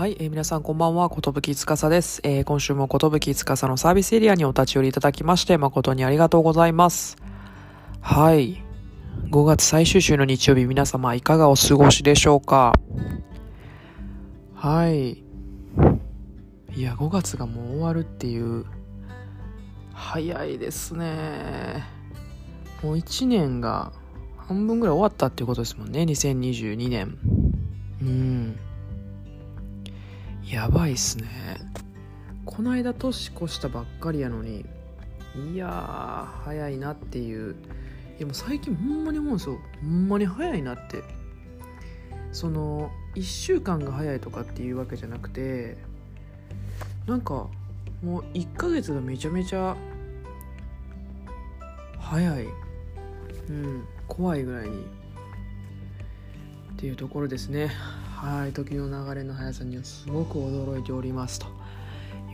[0.00, 2.22] はい、えー皆さんこんばんは、ことぶきつかさです。
[2.24, 7.18] えー今週もことぶきつかさのサービスエリアにお立ち寄りいただきまして、誠にありがとうございます。
[8.00, 8.64] はい。
[9.30, 12.72] 5月最終週の日曜日、皆様いかがお過ごしでしょうか？
[14.54, 15.10] はい。
[15.12, 15.22] い
[16.82, 18.64] や、5月がもう終わるっていう、
[19.92, 21.84] 早いですね。
[22.82, 23.92] もう1年が
[24.38, 27.18] 半分ぐらい終わったっていうことですもんね、2022年。
[28.00, 28.56] うん。
[30.50, 31.28] やばいっすね。
[32.44, 34.66] この間年越したばっかりやのに
[35.52, 37.54] いやー早いなっていう。
[38.18, 39.58] いやもう最近ほんまに思うんですよ。
[39.80, 41.04] ほんまに早いなって。
[42.32, 45.76] その1週間が早いとかっていうわけじゃなくて
[47.06, 47.48] なんか
[48.04, 49.76] もう1ヶ月がめちゃめちゃ
[51.96, 52.46] 早い。
[53.48, 54.84] うん怖いぐらいに。
[56.72, 57.70] っていうところですね。
[58.20, 61.38] はい時の流れの速さにはすごく驚いております。
[61.38, 61.46] と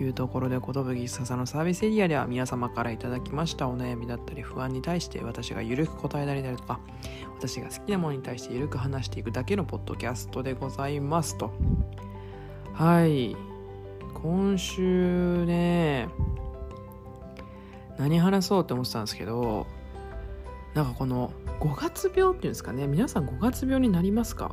[0.03, 3.69] いうところで寿笹のサービスエリアでは皆様からいただきました。
[3.69, 6.81] お悩みだったり不安に対して私がゆるく答えたりだとか
[7.39, 11.53] 私が好きなものに対してゆるく話していくだけのポッドキャストでございますと。
[12.75, 13.37] はい。
[14.13, 16.09] 今週ね
[17.97, 19.69] 何話そうって思ってたんですけど
[20.75, 22.89] なんかこの5月病っていうんですかね。
[22.89, 24.53] 皆さん5月病になりますか？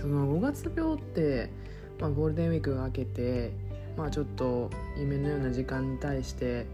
[0.00, 1.50] その5月病って、
[2.00, 3.52] まあ、ゴールデンウィークが明けて、
[3.96, 6.66] まあ、ちょっと夢のような時間に対して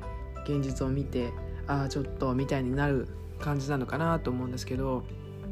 [0.44, 1.30] 現実を見て
[1.66, 3.08] ああちょっとみたいになる
[3.40, 5.02] 感じなのかなと思うんですけど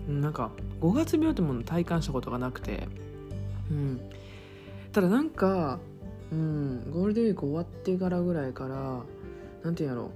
[0.09, 2.87] なんか5月病ってもの体感したことがなくて、
[3.71, 4.01] うん、
[4.93, 5.81] ただなんか、
[6.31, 9.03] うん、ゴールデンウィーク終わってからぐらいから
[9.65, 10.11] なんていうんやろう。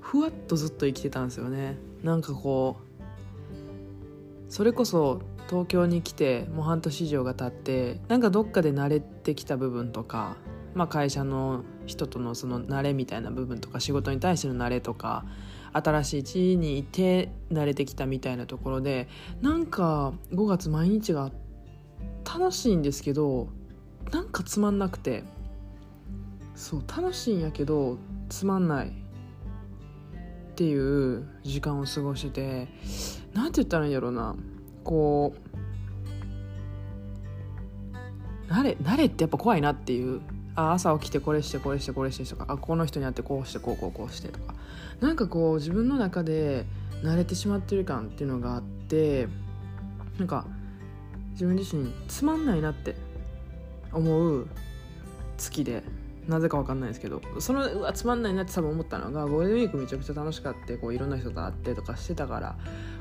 [0.00, 1.76] ふわっとずっと生きてたんですよね。
[2.02, 10.36] なんかこうそれこそ東京に来てもう半年以上が経ってなんかどっかで慣れてきた部分とか、
[10.74, 15.24] まあ、会社の人とのその慣れみたいな部分とか仕事に対しての慣れとか
[15.72, 19.08] 新しい地位にいて慣れてきたみたいなところで
[19.40, 21.30] なんか5月毎日が
[22.24, 23.48] 楽しいんですけど
[24.12, 25.24] なんかつまんなくて
[26.54, 27.96] そう楽しいんやけど
[28.28, 28.92] つまんない。
[30.48, 32.68] っていう時間を過ごしてて
[33.32, 34.34] なんて言ったらいいんやろうな。
[34.88, 35.34] こ
[38.48, 40.22] う慣れ慣れってやっぱ怖いなっていう。
[40.56, 44.54] あ朝起きてこれしてこれしてこれしてとかあこの人に会ってこうしてこうこうこうしてとか。
[45.00, 46.64] なんかこう自分の中で
[47.04, 49.28] 慣れてしまってる感っていうのがあって
[50.18, 50.46] なんか
[51.32, 52.96] 自分自身つまんないなって
[53.92, 54.48] 思う
[55.36, 55.84] 月で。
[56.28, 62.58] なぜかわかんないですけどそのうわつまんないなって多分思ったのがゴールデンウィークめちゃくちゃ楽しかってこういろんな人と会ってとかしてたから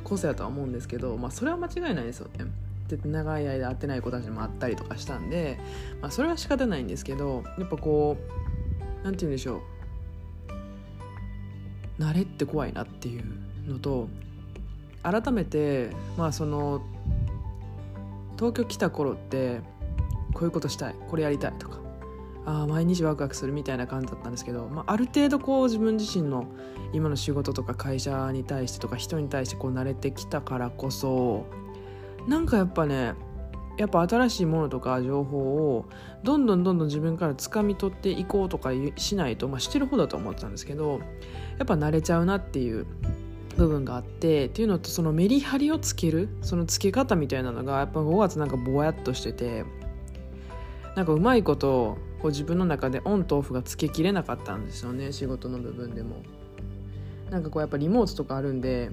[0.07, 2.45] こそやとは思うんですけど、まあ、それは間違いないですよね。
[2.88, 5.59] で長い間会ってない子たちも会ったりとかしたんで、
[6.01, 8.16] まあ、それは仕方ないんですけどやっぱこ
[9.01, 9.62] うなんて言うんでしょ
[12.00, 13.25] う慣れって怖いなっていう
[13.67, 14.07] のと
[15.03, 16.81] 改めてまあその
[18.38, 19.59] 東京来た頃って
[20.34, 21.79] こういうことしたいこれやりたいとか
[22.50, 26.47] あ毎日ワクワクするみたいな感じだったんですけど、まあ、ある程度こう自分自身の
[26.94, 31.46] 今の仕事とか会社に対してとか人に対してこう慣れてきたからこそ
[32.25, 33.16] なんかやっぱね
[33.78, 35.40] やっぱ新しいものとか情報
[35.75, 35.85] を
[36.24, 41.02] どんどんどんどん自分から掴み取っていこうとかしないと、まあ、してる方だと思ってたんですけど
[41.58, 42.88] やっぱ慣れちゃうなっていう
[43.58, 49.66] 部分があってっていうのとそのメリハリをつけるそのつけ方みたいなのがやっぱ5月なんかぼやっとしてて
[50.96, 56.23] なんかうまいことこう自分の中でオンとオフがつけきれなかったんですよね仕事の部分でも。
[57.29, 58.89] なんかこうやっぱリモートとかあるんで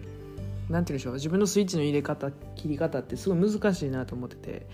[0.69, 4.67] なんて言うんでしょう自分のスイッチの入れ方切り方ってすごい難しいなと思ってて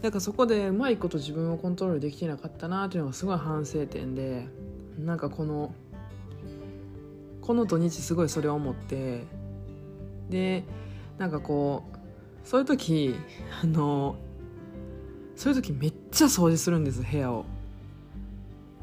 [0.00, 4.48] だかそこでうまいこと自分をコントロールできてなかったなっていうのがすごい反省点で
[4.98, 5.74] なんかこの
[7.40, 9.24] この土日すごいそれを思って
[10.30, 10.64] で
[11.18, 13.14] なんかこうそういう時
[13.62, 14.16] あの
[15.36, 17.44] そういう時めっちゃ掃除するんです部屋を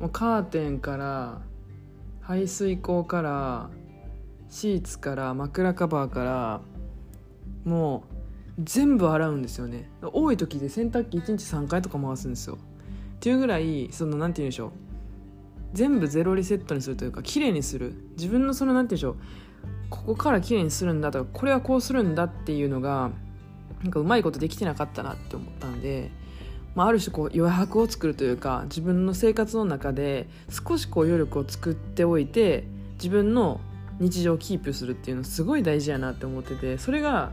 [0.01, 1.41] もうカーテンから
[2.21, 3.69] 排水口から
[4.49, 6.61] シーツから枕カバーから
[7.63, 8.03] も
[8.57, 9.91] う全部洗うんですよね。
[10.01, 12.57] 多い時で洗濯機1日3回とか回すんですよ。
[12.57, 12.57] っ
[13.19, 14.71] ていうぐらいそのなんて言うんでしょう。
[15.73, 17.93] 全部ゼロリセットにするというか綺麗にする。
[18.17, 19.89] 自分のそのなんて言うんでしょう。
[19.91, 23.11] ここから綺麗にするんだとかこれはこうするんだっていうのが
[23.83, 26.09] なんかうまいことできてなかったなって思ったんで、
[26.75, 32.63] まあ、ある種こう余白を作るというか自分の生活の中で少しこう余力を作っておいて
[32.93, 33.59] 自分の
[33.99, 37.31] 日常をキープするっていうのすごい大事やなって思っててそれが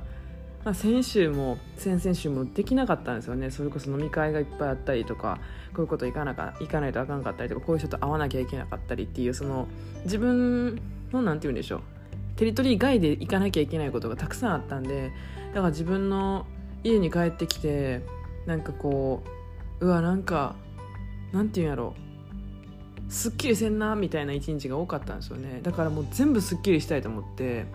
[0.65, 3.51] まあ、先週も先々週もできなかったんですよね。
[3.51, 5.39] それこそ飲み会がいっぱいあったりとか
[5.73, 9.69] こういうこと行かなか行かないとあかんかったりとかこういう人と会わなきゃいけなかったりっていうその
[10.05, 10.81] 自分
[11.13, 11.81] の何て言うんでしょう
[12.37, 15.13] テリトリー外で行かなきゃいけないことがたくさんあったんで
[15.55, 16.45] だから自分の
[16.85, 18.03] 家に帰ってきて
[18.49, 19.23] なんかこ
[19.81, 20.57] ううわなんか
[21.33, 21.95] なんて言うんやろ
[23.11, 25.61] すっきりせんなみたいな一日が多かったんですよね。
[25.63, 27.67] だからもう全部すっきりしたいと思って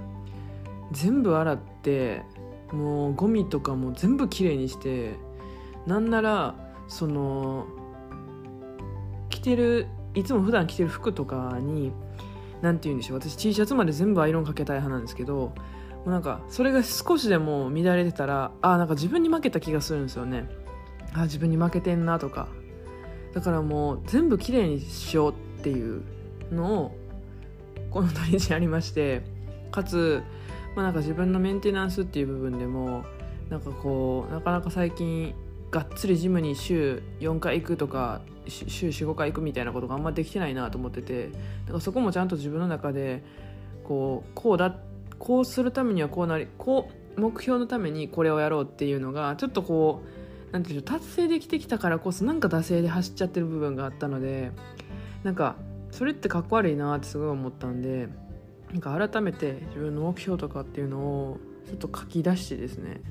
[0.91, 2.23] 全部洗って
[2.71, 5.13] もうゴミとかも全部きれいにして
[5.85, 6.55] なんなら
[6.87, 7.67] その
[9.29, 9.85] 着てる
[10.15, 11.91] いつも普段着てる服とかに
[12.63, 13.19] 何て言うんでしょう。
[13.19, 15.53] 私 T シャツまで全部アイロンかけたい派なんですけども
[16.07, 20.62] うなんかそれが少しでも乱れてたらあなんか自分に負けた気がするんですよね。
[21.13, 22.47] あ自分に負けてんなとか。
[23.33, 26.03] だからもう全部きれいにしようっていう
[26.51, 26.97] のを
[27.89, 29.33] この土日やりまして。
[29.73, 30.23] かつ、
[30.75, 33.03] まあ、なんか自分のメンテナンスっていう部分でも
[33.49, 35.33] なんかこうなかなか最近
[35.71, 41.29] がっつりジムに週4回行くとか週45回行くみたいなことがあんまできてないなと思ってて。
[41.29, 43.23] だからそこもちゃんと自分の中で
[43.83, 44.75] こうこうだ
[45.17, 50.22] こうするためにはこうなりこう目標のためにこれをやろうっていうのがちょっとこう
[50.53, 54.51] なんていう達成できてきたからこそなんか惰性で走っちゃってる部分があったので
[55.23, 55.55] なんか
[55.89, 58.07] それってかっこ悪いなってすごい思ったんで
[58.71, 63.01] なんか改めて自分の目標とかっていうのをちょっと書き出してですね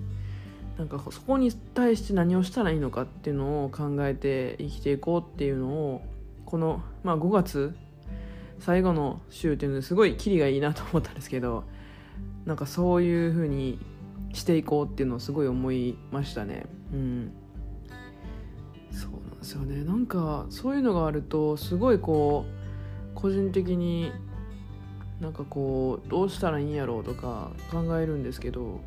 [0.78, 6.02] なんかそこに対して何をしたらいいのかっていうのを考えて生きていこうっていうのを
[6.46, 7.74] この、まあ、5月
[8.60, 11.64] 最後の週っていうのですごいキリがいいなと思ったんですけど
[12.44, 13.80] なんかそういう風に
[14.32, 16.66] していこうっていうのをすごい思いましたね。
[16.92, 17.32] うん。
[18.90, 19.84] そうなんですよね。
[19.84, 24.12] なんかそういうのがあるとすごいこう個人的に
[25.20, 28.80] なんかこうどうしたらいいんやろうとか考えるんですけど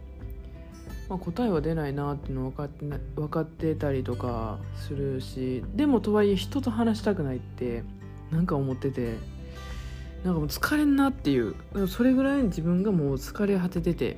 [1.09, 7.83] まあ、答えは出ないなっていうの分かってな分かってたりとかするしでもとはいえ人と話したくないって
[8.31, 9.17] なんか思ってて
[10.23, 11.55] なんかもう疲れんなっていう。
[11.87, 14.17] それぐらい自分がもう疲れ果ててて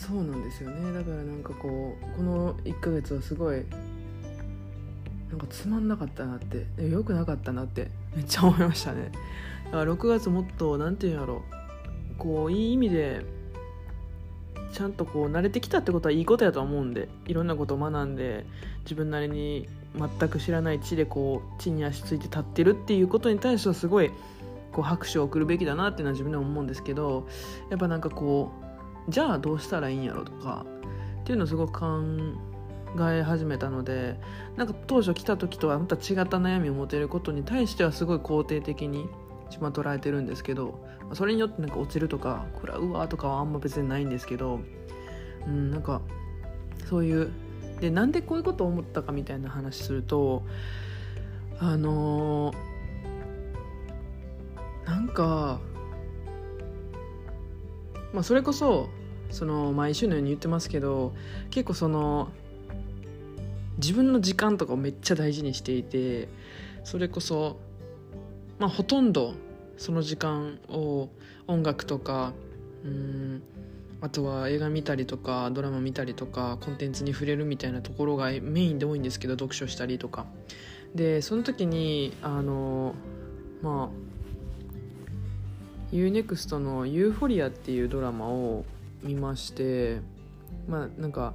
[0.00, 0.92] そうなんですよね。
[0.94, 3.62] だからなんかこうこの1ヶ月はすごい
[5.28, 9.12] なんかつまんなかったなってよくなかったなってめっちゃ思いましたね。
[9.66, 11.42] だから6月もっと何て言うんやろ
[12.18, 13.24] こういい意味で
[14.72, 18.46] ちゃんとこう慣れてきたってことはいいことやと思うんでいろんなことを学んで
[18.82, 24.10] 自分なりに全く知らない地でこう地に足ついて立ってるっていうことに対してはすごい
[24.72, 27.26] こう拍手を送るべきだなっていうのは自分でも思うんですけど
[27.70, 28.69] やっぱなんかこう
[29.08, 30.66] じゃあどうしたらいいんやろとか
[31.20, 32.02] っていうのをすごく考
[33.10, 34.18] え始めたので
[34.56, 39.08] なんか当初来た時とはまた違った悩みを持てることに対してはすごい肯定的に
[39.46, 44.60] 自分は捉えてるんですけどそれによってなんか落ちるとか食らうわとかはあんま別にないんですけど、
[45.46, 46.00] うん、なんか
[46.88, 47.30] そういう
[47.80, 50.42] でなんでこういうことを思ったかみたいな話すると
[51.58, 55.60] あのー、なんか
[58.12, 58.88] まあそれこそ
[59.30, 61.14] その毎週のように言ってますけど
[61.50, 62.28] 結構その
[63.76, 66.28] 自分の時間とかをめっちゃ大事にしていて
[66.84, 67.58] それこそ
[68.60, 69.34] まあ、ほとんど
[69.78, 71.08] その時間を
[71.46, 72.34] 音楽とか
[72.84, 73.42] うん
[74.02, 80.26] あとは映画見たりとかドラマ見たりとかコンテンツに触れるみたいなところがメインで多いんですけど読書したりとか。
[80.94, 82.94] でその時にあの
[83.62, 83.99] まあ
[85.92, 88.64] UNEXT の「ユーフォリア」っていうドラマを
[89.02, 90.00] 見まして
[90.68, 91.34] まあなんか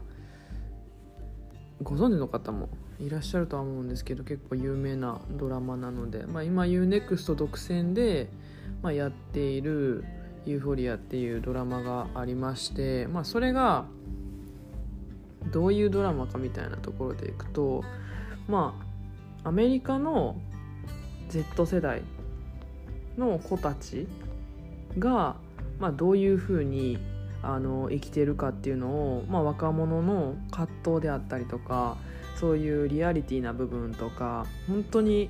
[1.83, 2.69] ご存知の方も
[2.99, 8.29] いらっしゃるとは思うんですけど結構有名なドラマなので、まあ、今 UNEXT 独占で、
[8.81, 10.05] まあ、やっている
[10.45, 13.85] 「ユーフォリア」っていうドラマがありまして、まあ、それが
[15.51, 17.83] どういうドラマかみたいなところでいくと
[18.47, 18.73] ま
[19.43, 20.37] あアメリカの
[21.29, 22.01] Z 世代
[23.17, 24.07] の子たち
[24.99, 25.35] が、
[25.79, 26.97] まあ、どういうふうに
[27.43, 31.97] あの生きてるかっていうのを、まあ、若者の葛藤であったりとか
[32.39, 35.29] そういうリアリティな部分とか本当に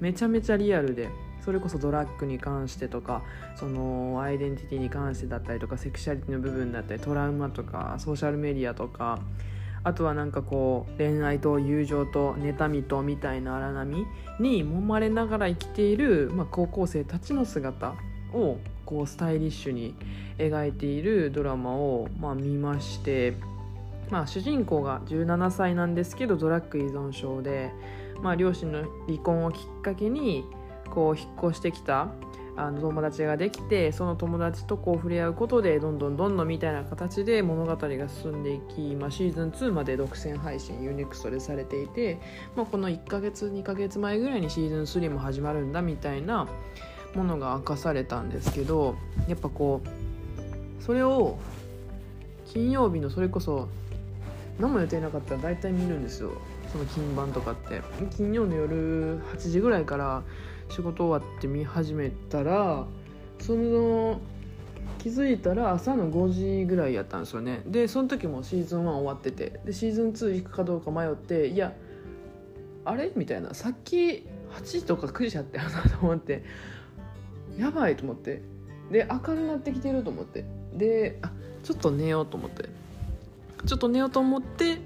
[0.00, 1.08] めちゃめちゃリアルで
[1.44, 3.22] それこそドラッグに関してとか
[3.56, 9.20] そのアイデンティティに関してだったりとかセクシャリティの部分だったりトラウマとかソーシャルメディアとか
[9.84, 14.04] あとはなんかこう恋愛と友情と妬みとみたいな荒波
[14.40, 17.94] に揉まれながら生きている、まあ、高校生たちの姿
[18.34, 19.94] をこうスタイリッシュに
[20.38, 23.34] 描いているドラマを、まあ、見まして
[24.10, 27.70] まあ、主人公が17歳なんですけどドラッグ依存症で、
[28.22, 30.46] まあ、両親の離婚をきっかけに
[30.88, 32.08] こう引っ越してきた
[32.56, 42.18] あの友達ができてその友達とこう触れ合うことでどんどんどんどんみたいな形で物語が進んでいき、まあ、シーズン2まで独占配信ユニクストでされていて、
[42.56, 46.48] まあ、この1ヶ月2ヶ月前ぐらいにシーズン3も始まるんだみたいな
[47.14, 48.96] ものが明かされたんですけど
[49.26, 51.38] やっぱこうそれを
[52.46, 53.68] 金曜日のそれこそ
[54.58, 56.32] 何も予定なかったら大体見るんですよ。
[56.72, 57.80] その金版とかって。
[58.16, 60.22] 金曜の夜8時ぐらいから
[60.68, 62.84] 仕事終わって見始めたら
[63.38, 64.20] その
[64.98, 67.62] 気づいたら朝の5時ぐらいやったんですよね。
[67.66, 69.60] でその時もシーズン1終わってて。
[69.64, 71.72] でシーズン2行くかどうか迷っていや
[72.84, 73.12] あれ？
[73.14, 73.54] みたいな。
[73.54, 76.42] さっき8時とか9時やったよなと思って。
[77.58, 78.42] やばいと思って。
[78.90, 80.44] で明るくなってきてると思って。
[80.74, 82.68] であちょっと寝ようと思って。
[83.66, 84.78] ちょっと寝ようと思って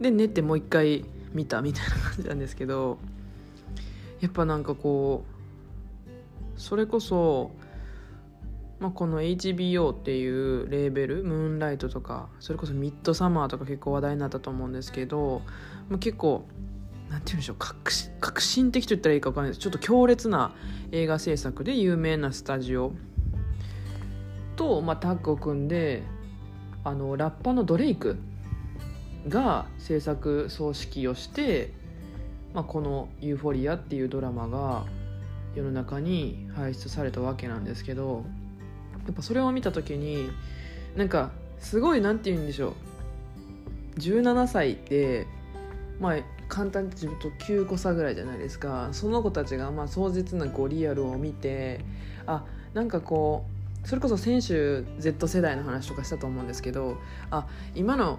[0.00, 2.98] で寝てもう一回見たみたいな感じなんですけど
[4.20, 7.52] やっぱなんかこうそれこそ、
[8.78, 15.42] まあ、この HBO っていうレーベルムーンライトとかそれこそミッドサマーとか結構話題になったと思うんですけど、
[15.88, 16.46] まあ、結構
[17.10, 17.56] なんて言うんでしょう
[18.20, 19.60] 革新的と言ったらいいか分かんないです。
[19.60, 20.54] ちょっと強烈な
[20.92, 22.92] 映画制作で有名なスタジオ。
[24.56, 26.02] と、まあ、タッグを組んで
[26.84, 28.16] あのラッパのドレイク
[29.26, 31.72] が制作総指揮をして、
[32.54, 34.84] まあ、この「ユーフォリア」っていうドラマが
[35.54, 38.24] 世の中に輩出されたわけなんですけど
[39.06, 40.30] やっぱそれを見た時に
[40.94, 42.74] なんかすごいなんて言うんでしょう。
[43.98, 45.26] 17歳って
[45.98, 46.16] まあ
[46.50, 48.88] 簡単に自分と9個差ぐらいじゃないですか。
[48.92, 51.80] その子たちがまあ壮絶なこうリアルを見て
[52.26, 53.46] あなんかこ
[53.84, 56.98] うそれこそ先週 Z 世代の話とかしたと思うんですけど
[57.30, 58.18] あ今の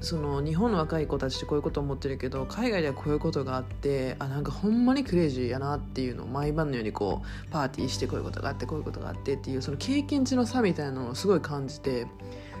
[0.00, 12.06] その日本の若い子たちってこういうこと思ってるけど海外ではこういうことがあってあなんかほんまにクレイジーやなっていうのを毎晩のようにこうパーティーしてこういうことがあってこういうことがあってっていうその経験値の差みたいなのをすごい感じて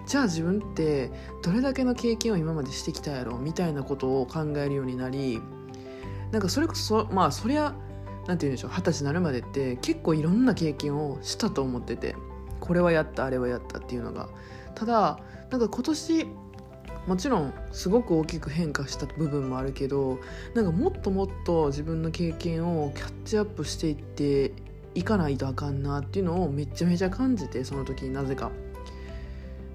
[0.06, 1.10] じゃあ自分って
[1.42, 5.40] どれだけの経験を今までしてきたやろみたいなことを考えるようになり
[6.30, 7.74] なんかそれこそまあそりゃ
[8.26, 12.14] なんて言うんでしょう二十歳になるまでって結構いろんな経験をしたと思ってて
[12.60, 14.28] これはやったあれはやったっていうのが
[14.74, 15.18] ただ
[15.50, 16.26] なんか今年
[17.06, 20.18] もちろんすごく大きく変化した部分もあるけど
[20.54, 24.52] なんかもっともっと自分の経験をキャッチアップしていって
[24.94, 28.50] いかないとあかんなっていうのをめちゃめちゃ感じてその時になぜか。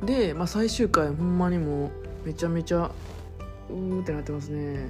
[0.03, 1.91] で、まあ、最終回ほんまにも
[2.23, 2.91] うめちゃめちゃ
[3.69, 4.89] うーってなってますね。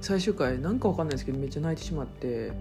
[0.00, 2.52] 最終回なんかわかんないですけどめっちゃ泣いてしまって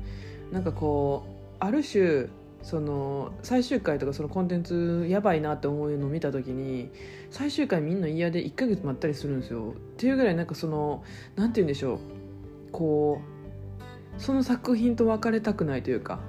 [0.51, 2.27] なんかこうある種
[2.63, 6.89] その最終回とかそのコンテンツやばいなって思うのを見た時に
[7.29, 9.73] 最終回みんな嫌で1ヶ月待ったりするんですよ。
[9.75, 11.03] っていうぐらいなんかその
[11.35, 11.99] 何て言うんでしょう。
[12.71, 13.21] こ
[14.17, 16.19] うその作品と別れたくないというか。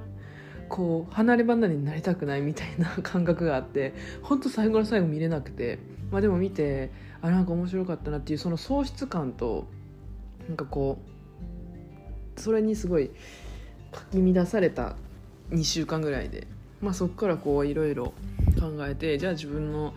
[0.68, 5.78] こう離れ離れになりたくないみたいな感覚があって本当最後の最後見れなくて
[6.10, 9.66] まあでも見てあなんか面白かったなっていうその喪失感と
[10.48, 10.98] なんかこ
[12.36, 13.10] うそれにすごい
[13.90, 14.96] かき乱された
[15.50, 16.46] 2週間ぐらいで、
[16.80, 18.12] まあ、そこからこういろいろ
[18.60, 19.94] 考えてじゃあ自分の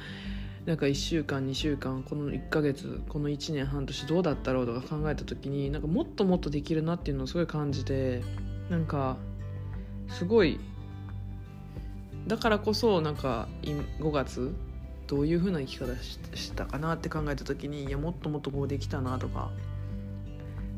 [0.66, 8.22] なんか1週間2週間この1ヶ月この1年半年どうだったろうとか考えた時になんかもっともっとできるなっていうのをすごい感じて
[8.70, 9.18] なんか
[10.20, 10.60] すごい
[12.28, 14.54] だからこそなんか5月
[15.08, 15.86] どういう風な生き方
[16.36, 19.50] したかなって考えた時にいやもっともっとこうできたなとか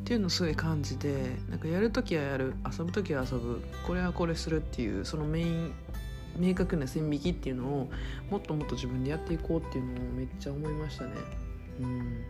[0.01, 5.73] っていうのすごい感じてなんかやる時はやる遊ぶ時は遊ぶこれはこれするっていうそのメイン
[6.37, 7.89] 明確な線引きっていうのを
[8.29, 11.13] もっともっと自分でやっていこうっていうのをめっちゃ思いましたね。
[11.79, 12.23] うん。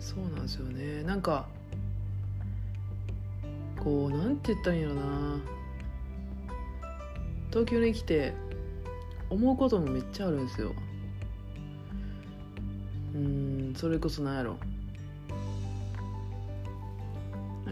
[0.00, 1.02] そうなんですよね。
[1.02, 1.46] なんか
[3.82, 5.40] こうなんて言ったらいいのな。
[7.50, 8.32] 東京に来て
[9.28, 10.72] 思うこともめっちゃあるんですよ。
[13.14, 14.56] うんそれこそなんやろ。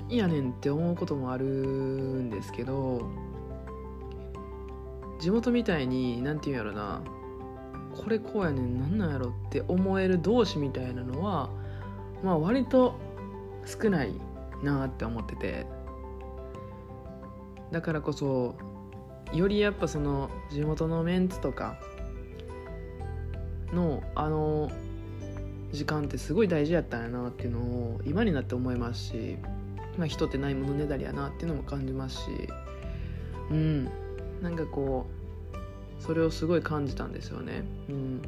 [0.09, 3.03] いやねんって思うこともあるんですけど
[5.21, 7.03] 地元みたいになんていうんやろな。
[7.97, 11.51] これこうやねんなんなんやろって思える同士みたいなのは
[12.23, 12.95] まあ割と
[13.67, 14.15] 少ない
[14.63, 15.78] なって思ってて。
[17.73, 18.55] だからこそ
[19.33, 21.79] よりやっぱその地元のメンツとか
[23.73, 24.71] のあの
[25.73, 29.37] 時間ってすごい大事やったんやなっていうのを今になって思いますし、
[29.99, 32.31] まあ、人ってないものねだりやなっていうのも感じますし
[33.51, 33.85] うん
[34.41, 35.07] なんかこ
[36.01, 37.65] うそれをすごい感じたんですよね。
[37.89, 38.23] うん、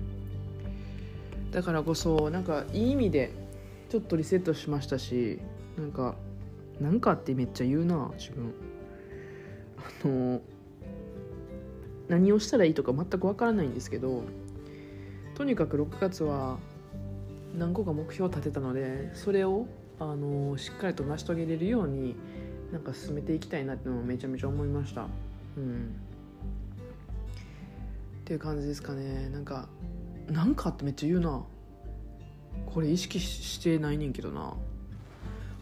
[1.52, 3.32] だからこそなんかいい意味で
[3.88, 5.38] ちょっとリセットしましたし
[5.78, 6.16] なんか
[6.80, 8.52] なんかってめっちゃ言うな自分。
[10.04, 10.40] あの
[12.08, 14.24] 何をしたらいいとか全くわからないんですけど
[15.34, 16.58] とにかく6月は
[17.56, 19.66] 何個か目標を立てたのでそれを
[19.98, 22.16] あのしっかりと成し遂げれるように
[22.72, 25.06] なんか進めていきたいなってのをめちゃめちゃ思いました。
[25.56, 25.94] うん。
[28.20, 29.28] っていう感じですかね。
[29.28, 29.68] なんか
[30.28, 31.42] なんかってめっちゃ言うな。
[32.66, 34.54] これ意識してないねんけどな。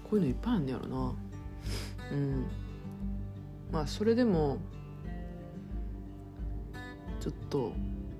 [0.05, 1.13] こういうのいっぱいあんねやろな。
[2.13, 2.47] うん。
[3.71, 4.59] まあそれでも
[7.21, 7.73] ちょっと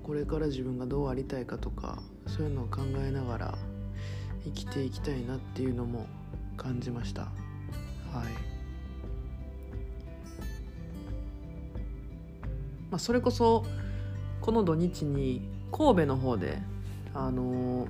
[0.03, 3.57] これから自分がどうありたいかとかそういうのを考えながら
[4.43, 6.07] 生きていきたいなっていうのも
[6.57, 7.21] 感じました。
[7.21, 7.31] はい。
[12.89, 13.65] まあそれこそ
[14.41, 16.59] この土日に神戸の方で
[17.13, 17.87] あの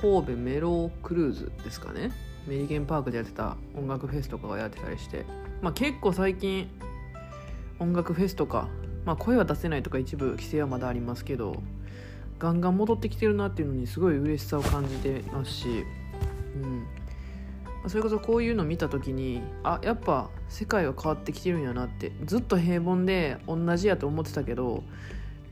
[0.00, 2.10] 神戸メロークルーズですかね。
[2.46, 5.26] メリケンパークでやってた音楽フェスとかがやってたりして、
[5.62, 6.68] まあ、結構最近
[7.78, 8.68] 音楽フェスとか、
[9.04, 11.62] まあ、声は出せないとか一部規制はまだありますけど
[12.38, 15.84] ガンガン戻ってきてるなっていうのにすごい嬉しさを感じてますし、
[16.54, 16.86] うん。
[17.82, 24.82] ま、それこそこういうの見た時にあやっぱ世界は変わってきてるんやなってずっと平凡で同じやと思ってたけど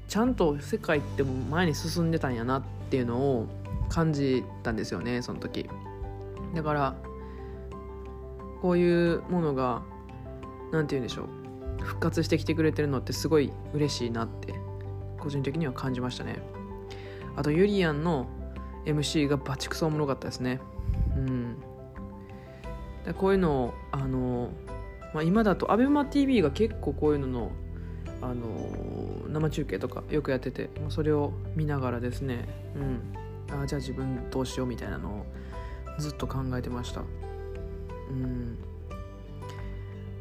[0.08, 3.46] ちゃんと世界って前に進んでたんやなっていうのを
[3.90, 5.68] 感じたんですよねその時。
[6.54, 6.94] だから
[8.62, 9.82] こういうものが
[10.72, 11.28] 何て言うんでしょう。
[11.82, 14.54] 復活してきてくれてるのってすごい嬉しいなって
[15.18, 16.38] 個人的には感じましたね。
[17.36, 18.26] あとユリアンの
[18.84, 20.60] MC がバチクソおもろかったですね。
[21.16, 21.56] うん。
[23.04, 24.50] でこういうのをあの、
[25.14, 27.52] まあ、今だと ABEMATV が結構こういうのの
[28.20, 28.46] あの
[29.28, 35.26] 生中継とかよくやっててそれを見ながらですね、うん、あじゃあ自分どうしようみたいなのを
[36.00, 37.02] ずっと考えてました。
[38.10, 38.58] うん。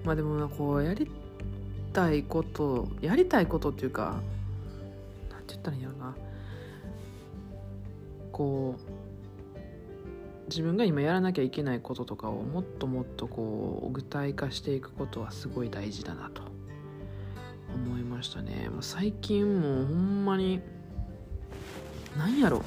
[0.08, 1.12] まあでもこうやり
[1.92, 4.22] たいことやりたいことっていうか
[5.30, 6.16] 何て言ったらいいんやろな。
[8.32, 8.81] こう
[10.48, 16.42] 自分が今やらなきゃいけないこととかをもっともっとこう具体化していくことはすごい大事だなと。
[17.75, 18.70] 思いましたね。
[18.70, 20.62] もう最近もうほんまに
[22.18, 22.64] 何やろ。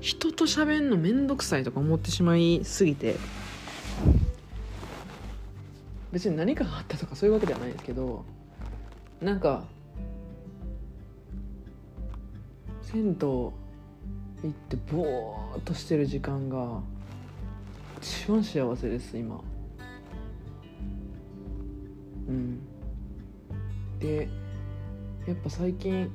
[0.00, 3.16] 人と喋んのめんどくさいとか思ってしまいすぎて
[6.12, 8.24] 別に何かがあったとかそういうわけではないですけど
[9.20, 9.64] なんか
[12.82, 13.52] 銭湯行
[14.48, 16.80] ってボーっとしてる時間が
[17.98, 19.40] 一番幸せです今。
[22.28, 22.60] うん。
[23.98, 24.28] で
[25.26, 26.10] やっぱ最近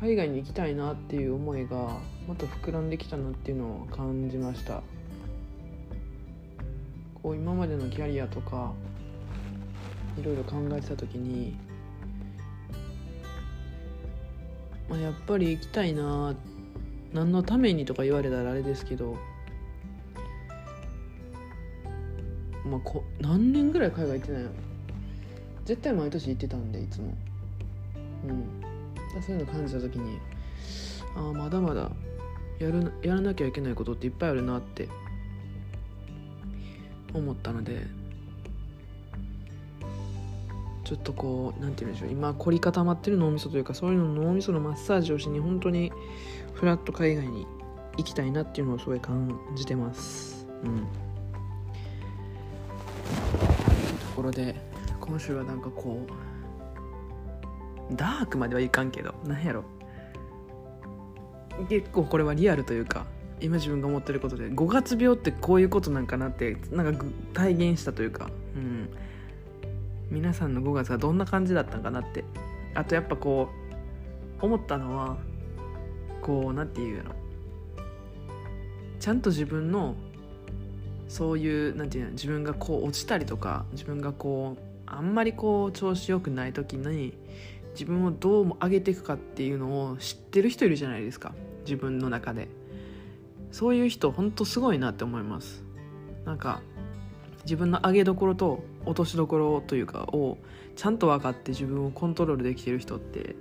[0.00, 4.82] 海外に行きたいなっていう思いがまた膨らんできたなっていうのを感じました。
[7.22, 8.72] こう今までのキャリアとか
[10.18, 11.56] いろいろ考えてた時に、
[14.88, 16.34] まあ、やっぱり行きたいな
[17.12, 19.16] 何のためにとか言われたらあれですけど
[22.64, 24.50] まあこ何年ぐらい海外行ってないの？
[25.64, 27.14] 絶対毎年行ってたんでいつも。
[28.28, 28.44] うん。
[29.22, 30.18] そういうの感じた時に
[31.16, 31.90] ああまだまだ
[32.58, 34.86] やるやらなきゃいけないことっていっぱいあるなって
[37.14, 37.86] 思ったので
[40.88, 42.10] ちょっとこう何て言うんでしょう。
[42.10, 45.92] 今凝り固まってる脳みそというかそういうの脳みそのマッサージをしに本当に
[46.54, 47.46] フラッと海外に
[47.98, 50.46] 行きたいなっていうのをすごい感じてます。
[50.64, 50.78] うん。
[50.78, 50.86] と
[54.16, 54.54] ころで
[54.98, 56.06] 今週はなんかこ
[57.90, 59.64] うダークまではいかんけど何やろ。
[61.68, 63.04] 結構これはリアルというか
[63.42, 68.30] 今自分が思ってることで5月病ってこういうことなんかなってなんか体現したというか。
[68.56, 68.88] うん。
[70.10, 72.24] 皆さんの5月がどんな感じだったんかなって。
[72.74, 73.48] あとやっぱこ
[74.40, 75.16] う思ったのは
[76.22, 77.14] こう何て言うの。
[79.00, 79.94] ちゃんと自分の
[81.08, 87.14] そういう何て言うの自分がこう落ちたりとか自分がこうあんまりこう調子良くない時に
[87.72, 91.34] 自分をどう上げていくかっていうのを知ってる人いるじゃないですか。
[91.64, 92.48] 自分の中で。
[93.50, 95.64] そういう人ほんとすごいなって思います。
[96.24, 96.60] なんか
[97.48, 100.36] 自分の上げどころと落としどころというかを
[100.76, 103.36] ちゃんと分かって自分をコントロールできてる人って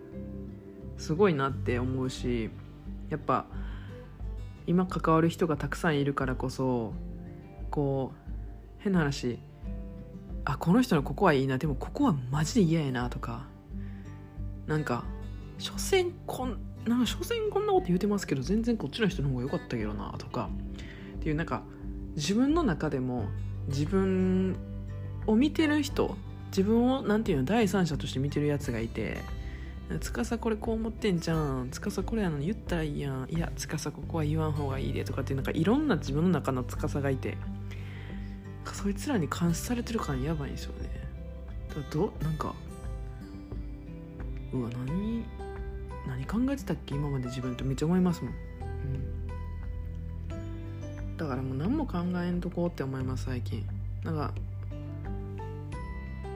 [0.98, 2.50] すごいなって思うし
[3.10, 3.46] やっぱ
[4.66, 6.94] 今関わる人がたくさんいるからこそ
[7.70, 8.14] こ
[8.80, 9.40] う変な話
[10.46, 13.46] あこの人のここはいいなでもここはマジで嫌やなとか
[14.68, 15.04] なんか
[15.58, 20.50] 所詮こんなんか所詮こんなこと言うてますけど全然こっちの人の方が良かったけどなとか
[21.18, 21.64] っていうなんか
[22.16, 23.26] 自分の中でも
[23.68, 24.56] 自分
[25.26, 26.16] を見てる人
[26.48, 29.18] 自分をなんていうの第三者として見てるやつがいて
[30.02, 37.38] 司これこう思ってんじゃん司これやの言ったらいいやんいや司ここは言わん方がいいでとかっていうなんかいろんな自分の中の司がいて
[38.74, 40.90] そいつらに監視されてる感やばいんですよね。
[41.70, 42.54] だどなんか
[44.54, 45.26] うわ何
[46.06, 48.38] 何考えてたっけ今まで自分ってめっちゃ思いますもん、うん、
[51.18, 53.66] だからもう何も考えんとこうって思います最近。
[54.04, 54.34] なんか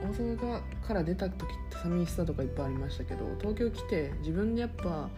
[0.04, 5.10] 大阪から出た時って寂しさとかいっぱいありましたけど東京来て自分でやっぱ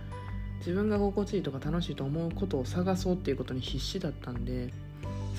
[0.59, 4.73] 自分が心地いいとか楽しいと思うことを探そうっていうことに必死だったんで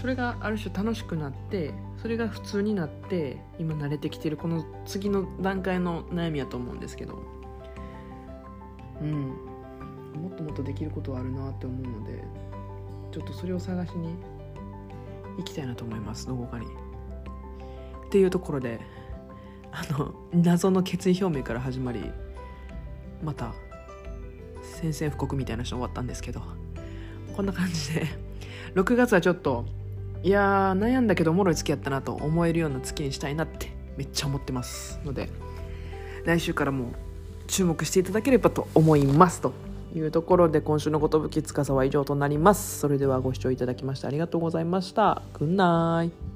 [0.00, 7.22] それがある種楽しくなってそれが普通になって今慣れてきてるこの次の段階の悩みやと思うんですけど。
[9.00, 9.54] うん。
[10.14, 12.22] もっともっとできることはあるなって思うので
[13.14, 14.16] ちょっとそれを探しに
[15.38, 16.66] 行きたいなと思いますどこかに。
[16.66, 16.68] っ
[18.10, 18.80] ていうところで
[19.70, 22.10] あの謎の決意表明から始まり
[23.22, 23.54] また
[24.62, 26.42] 宣戦布告みたいな人終わったんですけど
[27.36, 28.06] こんな感じで
[28.74, 29.64] 6月はちょっと
[30.24, 35.28] いや悩んだけどおもろい月やったなと思えるような月にしたいなってめっちゃ思ってますので
[36.24, 36.92] 来週からも
[37.46, 39.52] 注目していただければと思いますと
[39.94, 42.78] いうところで今週の寿司司は以上となります。
[42.80, 45.22] それではご視聴いただきましてありがとうございました。
[45.38, 46.33] グッナイ